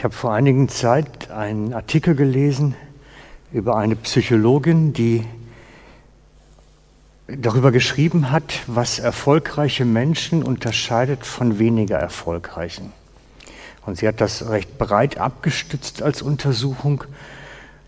Ich 0.00 0.04
habe 0.04 0.14
vor 0.14 0.32
einigen 0.32 0.70
Zeit 0.70 1.30
einen 1.30 1.74
Artikel 1.74 2.14
gelesen 2.14 2.74
über 3.52 3.76
eine 3.76 3.96
Psychologin, 3.96 4.94
die 4.94 5.26
darüber 7.26 7.70
geschrieben 7.70 8.30
hat, 8.30 8.62
was 8.66 8.98
erfolgreiche 8.98 9.84
Menschen 9.84 10.42
unterscheidet 10.42 11.26
von 11.26 11.58
weniger 11.58 11.98
erfolgreichen. 11.98 12.94
Und 13.84 13.98
sie 13.98 14.08
hat 14.08 14.22
das 14.22 14.48
recht 14.48 14.78
breit 14.78 15.18
abgestützt 15.18 16.00
als 16.00 16.22
Untersuchung 16.22 17.04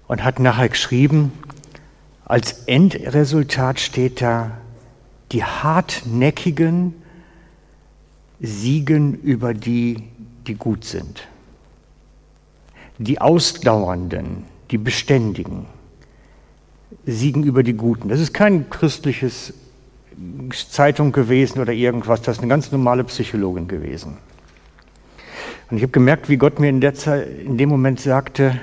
und 0.07 0.23
hat 0.23 0.39
nachher 0.39 0.69
geschrieben, 0.69 1.33
als 2.27 2.65
Endresultat 2.67 3.81
steht 3.81 4.21
da, 4.21 4.51
die 5.33 5.45
hartnäckigen 5.45 6.93
siegen 8.39 9.15
über 9.15 9.55
die, 9.55 10.03
die 10.47 10.57
gut 10.57 10.85
sind. 10.85 11.27
Die 12.99 13.21
ausdauernden, 13.21 14.45
die 14.71 14.79
beständigen 14.79 15.67
siegen 17.07 17.43
über 17.43 17.63
die 17.63 17.73
Guten. 17.75 18.09
Das 18.09 18.21
ist 18.21 18.33
kein 18.33 18.71
christliches 18.71 19.55
Zeitung 20.71 21.13
gewesen 21.13 21.61
oder 21.61 21.73
irgendwas, 21.73 22.23
das 22.23 22.37
ist 22.37 22.43
eine 22.43 22.49
ganz 22.49 22.71
normale 22.71 23.05
Psychologin 23.05 23.67
gewesen. 23.67 24.19
Und 25.71 25.79
ich 25.79 25.83
habe 25.83 25.93
gemerkt, 25.93 26.29
wie 26.29 26.37
Gott 26.37 26.61
mir 26.61 26.69
in, 26.69 26.81
der 26.81 26.95
Zeit, 26.95 27.29
in 27.41 27.57
dem 27.57 27.71
Moment 27.71 28.01
sagte, 28.01 28.61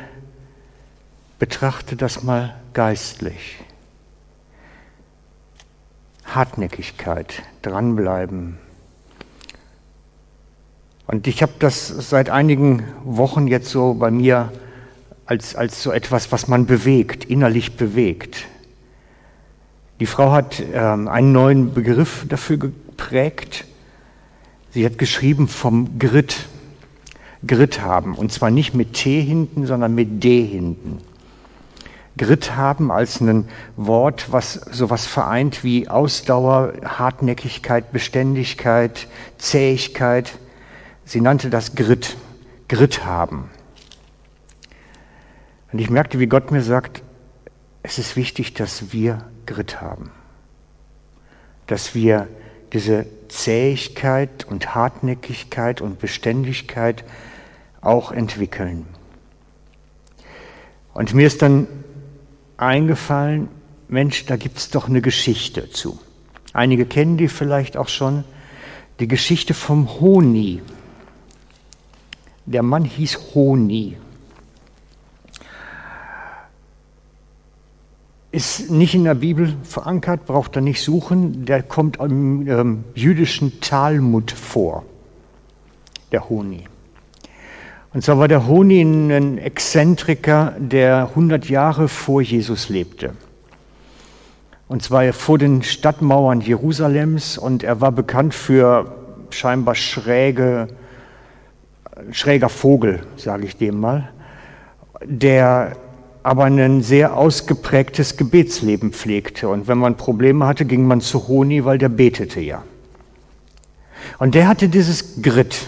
betrachte 1.39 1.95
das 1.95 2.23
mal 2.23 2.55
geistlich. 2.73 3.57
Hartnäckigkeit, 6.25 7.41
dranbleiben. 7.63 8.59
Und 11.09 11.25
ich 11.25 11.41
habe 11.41 11.53
das 11.57 11.87
seit 11.87 12.29
einigen 12.29 12.83
Wochen 13.03 13.47
jetzt 13.47 13.69
so 13.69 13.95
bei 13.95 14.11
mir 14.11 14.53
als, 15.25 15.55
als 15.55 15.81
so 15.81 15.91
etwas, 15.91 16.31
was 16.31 16.47
man 16.47 16.67
bewegt, 16.67 17.25
innerlich 17.25 17.77
bewegt. 17.77 18.45
Die 19.99 20.05
Frau 20.05 20.31
hat 20.31 20.61
ähm, 20.71 21.07
einen 21.07 21.31
neuen 21.31 21.73
Begriff 21.73 22.27
dafür 22.29 22.57
geprägt. 22.57 23.65
Sie 24.69 24.85
hat 24.85 24.99
geschrieben 24.99 25.47
vom 25.47 25.97
Grit. 25.97 26.45
Grit 27.47 27.81
haben. 27.81 28.13
Und 28.13 28.31
zwar 28.31 28.51
nicht 28.51 28.75
mit 28.75 28.93
T 28.93 29.19
hinten, 29.19 29.65
sondern 29.65 29.95
mit 29.95 30.23
D 30.23 30.45
hinten. 30.45 30.99
Grit 32.17 32.55
haben 32.55 32.91
als 32.91 33.19
ein 33.19 33.47
Wort, 33.77 34.31
was 34.31 34.53
sowas 34.53 35.07
vereint 35.07 35.63
wie 35.63 35.87
Ausdauer, 35.87 36.73
Hartnäckigkeit, 36.85 37.91
Beständigkeit, 37.91 39.07
Zähigkeit. 39.39 40.33
Sie 41.09 41.21
nannte 41.21 41.49
das 41.49 41.73
Grit. 41.73 42.17
Grit 42.67 43.03
haben. 43.03 43.49
Und 45.71 45.79
ich 45.79 45.89
merkte, 45.89 46.19
wie 46.19 46.27
Gott 46.27 46.51
mir 46.51 46.61
sagt, 46.61 47.01
es 47.81 47.97
ist 47.97 48.15
wichtig, 48.15 48.53
dass 48.53 48.93
wir 48.93 49.25
Grit 49.47 49.81
haben. 49.81 50.11
Dass 51.65 51.95
wir 51.95 52.27
diese 52.73 53.07
Zähigkeit 53.27 54.45
und 54.45 54.75
Hartnäckigkeit 54.75 55.81
und 55.81 55.97
Beständigkeit 55.97 57.03
auch 57.81 58.11
entwickeln. 58.11 58.85
Und 60.93 61.15
mir 61.15 61.25
ist 61.25 61.41
dann 61.41 61.65
eingefallen, 62.57 63.47
Mensch, 63.87 64.27
da 64.27 64.35
gibt 64.35 64.59
es 64.59 64.69
doch 64.69 64.87
eine 64.87 65.01
Geschichte 65.01 65.71
zu. 65.71 65.99
Einige 66.53 66.85
kennen 66.85 67.17
die 67.17 67.29
vielleicht 67.29 67.77
auch 67.77 67.89
schon. 67.89 68.25
Die 68.99 69.07
Geschichte 69.07 69.55
vom 69.55 69.99
Honi. 69.99 70.61
Der 72.49 72.63
Mann 72.63 72.83
hieß 72.83 73.35
Honi. 73.35 73.95
ist 78.31 78.69
nicht 78.69 78.93
in 78.93 79.05
der 79.05 79.15
Bibel 79.15 79.55
verankert, 79.63 80.25
braucht 80.25 80.55
er 80.55 80.61
nicht 80.61 80.81
suchen. 80.81 81.45
Der 81.45 81.63
kommt 81.63 81.97
im 81.97 82.47
ähm, 82.47 82.83
jüdischen 82.93 83.59
Talmud 83.59 84.31
vor, 84.31 84.83
der 86.11 86.29
Honi. 86.29 86.65
Und 87.93 88.03
zwar 88.03 88.19
war 88.19 88.27
der 88.27 88.47
Honi 88.47 88.81
ein 88.81 89.37
Exzentriker, 89.39 90.53
der 90.59 91.09
100 91.09 91.49
Jahre 91.49 91.87
vor 91.87 92.21
Jesus 92.21 92.69
lebte. 92.69 93.13
Und 94.67 94.83
zwar 94.83 95.11
vor 95.13 95.39
den 95.39 95.63
Stadtmauern 95.63 96.41
Jerusalems 96.41 97.39
und 97.39 97.63
er 97.63 97.81
war 97.81 97.91
bekannt 97.91 98.35
für 98.35 98.95
scheinbar 99.31 99.73
schräge, 99.73 100.67
schräger 102.11 102.49
Vogel, 102.49 103.01
sage 103.15 103.45
ich 103.45 103.57
dem 103.57 103.79
mal, 103.79 104.09
der 105.03 105.75
aber 106.23 106.45
ein 106.45 106.81
sehr 106.81 107.15
ausgeprägtes 107.15 108.17
Gebetsleben 108.17 108.91
pflegte. 108.91 109.49
Und 109.49 109.67
wenn 109.67 109.77
man 109.77 109.95
Probleme 109.95 110.45
hatte, 110.45 110.65
ging 110.65 110.85
man 110.85 111.01
zu 111.01 111.27
Honi, 111.27 111.65
weil 111.65 111.77
der 111.77 111.89
betete 111.89 112.39
ja. 112.39 112.63
Und 114.17 114.35
der 114.35 114.47
hatte 114.47 114.69
dieses 114.69 115.21
Grit. 115.21 115.67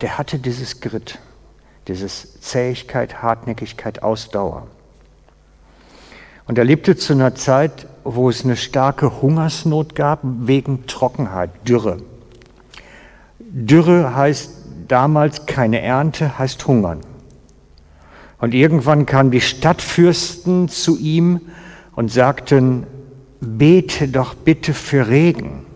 Der 0.00 0.18
hatte 0.18 0.38
dieses 0.38 0.80
Grit, 0.80 1.18
dieses 1.88 2.40
Zähigkeit, 2.40 3.22
Hartnäckigkeit, 3.22 4.02
Ausdauer. 4.02 4.66
Und 6.46 6.58
er 6.58 6.64
lebte 6.64 6.96
zu 6.96 7.12
einer 7.12 7.34
Zeit, 7.34 7.86
wo 8.04 8.28
es 8.28 8.44
eine 8.44 8.56
starke 8.56 9.22
Hungersnot 9.22 9.94
gab 9.94 10.20
wegen 10.22 10.86
Trockenheit, 10.86 11.50
Dürre. 11.68 11.98
Dürre 13.54 14.16
heißt 14.16 14.50
damals 14.88 15.44
keine 15.44 15.82
Ernte, 15.82 16.38
heißt 16.38 16.66
Hungern. 16.66 17.00
Und 18.38 18.54
irgendwann 18.54 19.04
kamen 19.04 19.30
die 19.30 19.42
Stadtfürsten 19.42 20.68
zu 20.68 20.98
ihm 20.98 21.42
und 21.94 22.10
sagten, 22.10 22.86
bete 23.40 24.08
doch 24.08 24.34
bitte 24.34 24.72
für 24.72 25.08
Regen. 25.08 25.66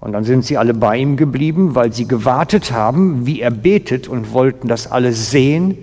Und 0.00 0.12
dann 0.12 0.24
sind 0.24 0.44
sie 0.44 0.58
alle 0.58 0.74
bei 0.74 0.96
ihm 0.96 1.16
geblieben, 1.16 1.76
weil 1.76 1.92
sie 1.92 2.08
gewartet 2.08 2.72
haben, 2.72 3.24
wie 3.24 3.40
er 3.40 3.52
betet 3.52 4.08
und 4.08 4.32
wollten 4.32 4.66
das 4.66 4.90
alle 4.90 5.12
sehen. 5.12 5.78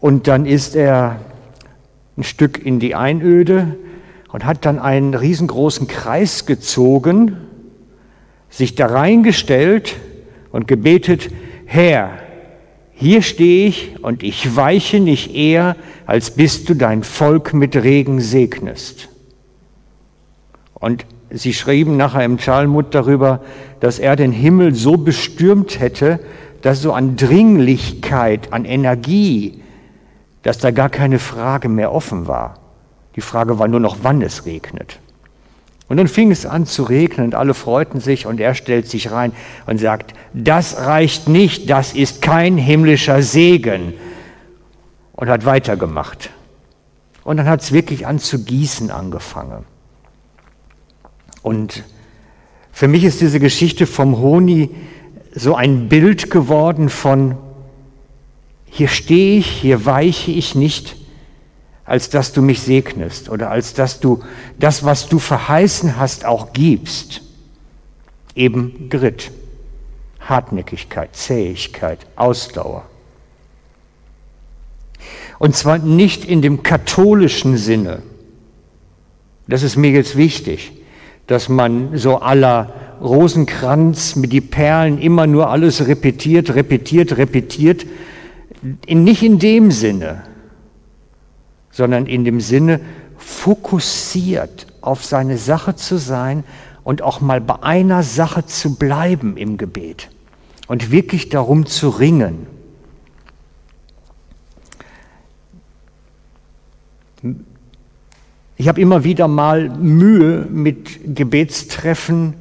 Und 0.00 0.28
dann 0.28 0.44
ist 0.44 0.76
er 0.76 1.20
ein 2.16 2.24
Stück 2.24 2.64
in 2.64 2.78
die 2.78 2.94
Einöde 2.94 3.76
und 4.32 4.44
hat 4.44 4.66
dann 4.66 4.78
einen 4.78 5.14
riesengroßen 5.14 5.86
Kreis 5.86 6.44
gezogen, 6.44 7.36
sich 8.50 8.74
da 8.74 8.86
reingestellt 8.86 9.96
und 10.52 10.68
gebetet, 10.68 11.30
Herr, 11.64 12.18
hier 12.92 13.22
stehe 13.22 13.68
ich 13.68 13.94
und 14.02 14.22
ich 14.22 14.56
weiche 14.56 15.00
nicht 15.00 15.34
eher, 15.34 15.76
als 16.04 16.32
bis 16.32 16.64
du 16.64 16.74
dein 16.74 17.02
Volk 17.02 17.54
mit 17.54 17.74
Regen 17.76 18.20
segnest. 18.20 19.08
Und 20.74 21.06
sie 21.30 21.54
schrieben 21.54 21.96
nachher 21.96 22.24
im 22.24 22.38
Talmud 22.38 22.94
darüber, 22.94 23.40
dass 23.78 23.98
er 23.98 24.16
den 24.16 24.32
Himmel 24.32 24.74
so 24.74 24.96
bestürmt 24.96 25.80
hätte, 25.80 26.20
dass 26.62 26.82
so 26.82 26.92
an 26.92 27.16
Dringlichkeit, 27.16 28.52
an 28.52 28.64
Energie, 28.64 29.62
dass 30.42 30.58
da 30.58 30.70
gar 30.70 30.90
keine 30.90 31.18
Frage 31.18 31.68
mehr 31.68 31.92
offen 31.92 32.26
war. 32.26 32.58
Die 33.16 33.20
Frage 33.20 33.58
war 33.58 33.68
nur 33.68 33.80
noch, 33.80 33.98
wann 34.02 34.22
es 34.22 34.46
regnet. 34.46 34.98
Und 35.90 35.96
dann 35.96 36.06
fing 36.06 36.30
es 36.30 36.46
an 36.46 36.66
zu 36.66 36.84
regnen 36.84 37.26
und 37.26 37.34
alle 37.34 37.52
freuten 37.52 37.98
sich 37.98 38.24
und 38.24 38.38
er 38.38 38.54
stellt 38.54 38.86
sich 38.86 39.10
rein 39.10 39.32
und 39.66 39.78
sagt, 39.80 40.14
das 40.32 40.86
reicht 40.86 41.28
nicht, 41.28 41.68
das 41.68 41.94
ist 41.94 42.22
kein 42.22 42.56
himmlischer 42.56 43.22
Segen. 43.22 43.94
Und 45.14 45.28
hat 45.28 45.44
weitergemacht. 45.44 46.30
Und 47.24 47.38
dann 47.38 47.48
hat 47.48 47.62
es 47.62 47.72
wirklich 47.72 48.06
an 48.06 48.20
zu 48.20 48.44
gießen 48.44 48.92
angefangen. 48.92 49.64
Und 51.42 51.82
für 52.70 52.86
mich 52.86 53.02
ist 53.02 53.20
diese 53.20 53.40
Geschichte 53.40 53.84
vom 53.88 54.16
Honi 54.16 54.70
so 55.34 55.56
ein 55.56 55.88
Bild 55.88 56.30
geworden 56.30 56.88
von, 56.88 57.36
hier 58.66 58.86
stehe 58.86 59.40
ich, 59.40 59.48
hier 59.48 59.84
weiche 59.86 60.30
ich 60.30 60.54
nicht, 60.54 60.94
als 61.90 62.08
dass 62.08 62.32
du 62.32 62.40
mich 62.40 62.62
segnest 62.62 63.30
oder 63.30 63.50
als 63.50 63.74
dass 63.74 63.98
du 63.98 64.22
das, 64.60 64.84
was 64.84 65.08
du 65.08 65.18
verheißen 65.18 65.96
hast, 65.96 66.24
auch 66.24 66.52
gibst. 66.52 67.20
Eben 68.36 68.88
Grit, 68.88 69.32
Hartnäckigkeit, 70.20 71.16
Zähigkeit, 71.16 71.98
Ausdauer. 72.14 72.84
Und 75.40 75.56
zwar 75.56 75.78
nicht 75.78 76.24
in 76.24 76.42
dem 76.42 76.62
katholischen 76.62 77.56
Sinne. 77.56 78.02
Das 79.48 79.64
ist 79.64 79.74
mir 79.74 79.90
jetzt 79.90 80.16
wichtig, 80.16 80.70
dass 81.26 81.48
man 81.48 81.98
so 81.98 82.18
aller 82.18 82.72
Rosenkranz 83.00 84.14
mit 84.14 84.32
die 84.32 84.40
Perlen 84.40 85.00
immer 85.00 85.26
nur 85.26 85.50
alles 85.50 85.88
repetiert, 85.88 86.54
repetiert, 86.54 87.16
repetiert. 87.16 87.84
Nicht 88.86 89.24
in 89.24 89.40
dem 89.40 89.72
Sinne, 89.72 90.29
sondern 91.80 92.04
in 92.04 92.26
dem 92.26 92.42
Sinne, 92.42 92.78
fokussiert 93.16 94.66
auf 94.82 95.02
seine 95.02 95.38
Sache 95.38 95.76
zu 95.76 95.96
sein 95.96 96.44
und 96.84 97.00
auch 97.00 97.22
mal 97.22 97.40
bei 97.40 97.62
einer 97.62 98.02
Sache 98.02 98.44
zu 98.44 98.74
bleiben 98.74 99.38
im 99.38 99.56
Gebet 99.56 100.10
und 100.66 100.90
wirklich 100.90 101.30
darum 101.30 101.64
zu 101.64 101.88
ringen. 101.88 102.46
Ich 108.58 108.68
habe 108.68 108.78
immer 108.78 109.02
wieder 109.02 109.26
mal 109.26 109.70
Mühe 109.70 110.46
mit 110.50 111.16
Gebetstreffen, 111.16 112.34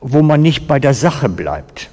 wo 0.00 0.22
man 0.22 0.42
nicht 0.42 0.66
bei 0.66 0.80
der 0.80 0.92
Sache 0.92 1.28
bleibt 1.28 1.88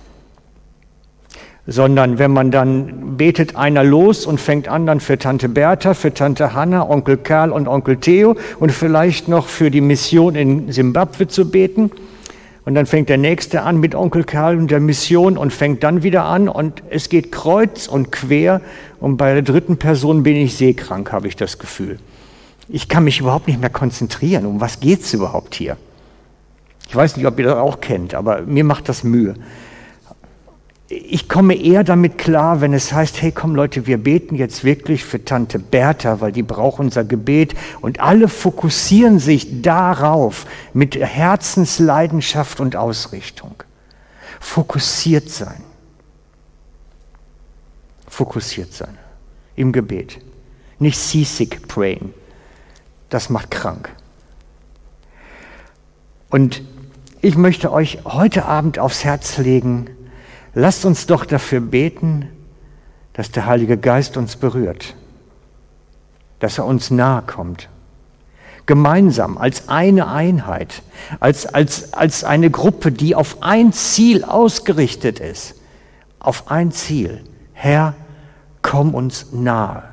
sondern 1.65 2.19
wenn 2.19 2.31
man 2.31 2.51
dann 2.51 3.15
betet 3.17 3.55
einer 3.55 3.83
los 3.83 4.25
und 4.25 4.39
fängt 4.39 4.67
an 4.67 4.85
dann 4.85 4.99
für 4.99 5.17
Tante 5.17 5.47
Bertha, 5.47 5.93
für 5.93 6.13
Tante 6.13 6.53
Hanna, 6.53 6.89
Onkel 6.89 7.17
Karl 7.17 7.51
und 7.51 7.67
Onkel 7.67 7.97
Theo 7.97 8.35
und 8.59 8.71
vielleicht 8.71 9.27
noch 9.27 9.47
für 9.47 9.71
die 9.71 9.81
Mission 9.81 10.35
in 10.35 10.71
Simbabwe 10.71 11.27
zu 11.27 11.49
beten. 11.49 11.91
Und 12.65 12.75
dann 12.75 12.85
fängt 12.85 13.09
der 13.09 13.17
Nächste 13.17 13.61
an 13.63 13.79
mit 13.79 13.93
Onkel 13.93 14.23
Karl 14.23 14.57
und 14.57 14.71
der 14.71 14.79
Mission 14.79 15.37
und 15.37 15.51
fängt 15.51 15.83
dann 15.83 16.03
wieder 16.03 16.25
an 16.25 16.47
und 16.47 16.81
es 16.89 17.09
geht 17.09 17.31
kreuz 17.31 17.87
und 17.87 18.11
quer 18.11 18.61
und 18.99 19.17
bei 19.17 19.33
der 19.33 19.41
dritten 19.41 19.77
Person 19.77 20.23
bin 20.23 20.37
ich 20.37 20.55
seekrank, 20.55 21.11
habe 21.11 21.27
ich 21.27 21.35
das 21.35 21.59
Gefühl. 21.59 21.99
Ich 22.69 22.87
kann 22.87 23.03
mich 23.03 23.19
überhaupt 23.19 23.47
nicht 23.47 23.59
mehr 23.59 23.69
konzentrieren. 23.69 24.45
Um 24.45 24.61
was 24.61 24.79
geht 24.79 25.01
es 25.01 25.13
überhaupt 25.13 25.55
hier? 25.55 25.75
Ich 26.87 26.95
weiß 26.95 27.17
nicht, 27.17 27.25
ob 27.25 27.37
ihr 27.39 27.45
das 27.45 27.55
auch 27.55 27.81
kennt, 27.81 28.13
aber 28.13 28.41
mir 28.41 28.63
macht 28.63 28.87
das 28.87 29.03
Mühe 29.03 29.35
ich 30.93 31.27
komme 31.27 31.55
eher 31.55 31.83
damit 31.83 32.17
klar, 32.17 32.61
wenn 32.61 32.73
es 32.73 32.93
heißt, 32.93 33.21
hey 33.21 33.31
komm 33.31 33.55
Leute, 33.55 33.87
wir 33.87 33.97
beten 33.97 34.35
jetzt 34.35 34.63
wirklich 34.63 35.03
für 35.03 35.23
Tante 35.23 35.57
Bertha, 35.57 36.21
weil 36.21 36.31
die 36.31 36.43
braucht 36.43 36.79
unser 36.79 37.03
Gebet 37.03 37.55
und 37.81 37.99
alle 37.99 38.27
fokussieren 38.27 39.19
sich 39.19 39.61
darauf 39.61 40.45
mit 40.73 40.95
Herzensleidenschaft 40.95 42.59
und 42.59 42.75
Ausrichtung. 42.75 43.55
Fokussiert 44.39 45.29
sein. 45.29 45.63
Fokussiert 48.07 48.73
sein 48.73 48.97
im 49.55 49.71
Gebet. 49.71 50.19
Nicht 50.79 50.99
seasick 50.99 51.67
praying. 51.67 52.13
Das 53.09 53.29
macht 53.29 53.51
krank. 53.51 53.89
Und 56.29 56.61
ich 57.21 57.35
möchte 57.37 57.71
euch 57.71 57.99
heute 58.05 58.45
Abend 58.45 58.79
aufs 58.79 59.03
Herz 59.03 59.37
legen, 59.37 59.89
Lasst 60.55 60.85
uns 60.85 61.07
doch 61.07 61.25
dafür 61.25 61.61
beten, 61.61 62.29
dass 63.13 63.31
der 63.31 63.45
Heilige 63.45 63.77
Geist 63.77 64.17
uns 64.17 64.35
berührt, 64.35 64.95
dass 66.39 66.57
er 66.57 66.65
uns 66.65 66.91
nahe 66.91 67.23
kommt. 67.23 67.69
Gemeinsam, 68.65 69.37
als 69.37 69.67
eine 69.67 70.07
Einheit, 70.07 70.83
als, 71.19 71.45
als, 71.45 71.93
als 71.93 72.23
eine 72.23 72.49
Gruppe, 72.49 72.91
die 72.91 73.13
auf 73.15 73.37
ein 73.41 73.73
Ziel 73.73 74.23
ausgerichtet 74.23 75.19
ist. 75.19 75.55
Auf 76.19 76.49
ein 76.49 76.71
Ziel. 76.71 77.23
Herr, 77.51 77.93
komm 78.61 78.93
uns 78.93 79.27
nahe. 79.33 79.83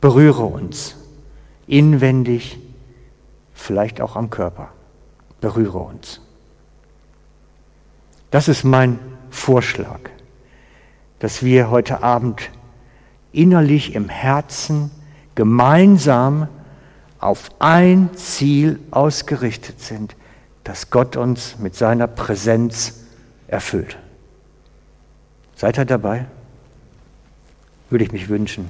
Berühre 0.00 0.44
uns. 0.44 0.96
Inwendig, 1.66 2.58
vielleicht 3.52 4.00
auch 4.00 4.14
am 4.14 4.30
Körper. 4.30 4.68
Berühre 5.40 5.78
uns. 5.78 6.20
Das 8.34 8.48
ist 8.48 8.64
mein 8.64 8.98
Vorschlag, 9.30 10.00
dass 11.20 11.44
wir 11.44 11.70
heute 11.70 12.02
Abend 12.02 12.50
innerlich 13.30 13.94
im 13.94 14.08
Herzen 14.08 14.90
gemeinsam 15.36 16.48
auf 17.20 17.52
ein 17.60 18.10
Ziel 18.16 18.80
ausgerichtet 18.90 19.80
sind, 19.80 20.16
dass 20.64 20.90
Gott 20.90 21.16
uns 21.16 21.60
mit 21.60 21.76
seiner 21.76 22.08
Präsenz 22.08 23.04
erfüllt. 23.46 23.98
Seid 25.54 25.78
ihr 25.78 25.84
dabei? 25.84 26.26
Würde 27.88 28.04
ich 28.04 28.10
mich 28.10 28.28
wünschen. 28.28 28.68